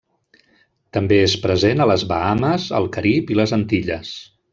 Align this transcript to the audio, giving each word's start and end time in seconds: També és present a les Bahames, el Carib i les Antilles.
També 0.97 1.19
és 1.25 1.35
present 1.43 1.83
a 1.85 1.87
les 1.91 2.05
Bahames, 2.13 2.65
el 2.79 2.89
Carib 2.97 3.31
i 3.35 3.39
les 3.41 3.55
Antilles. 3.59 4.15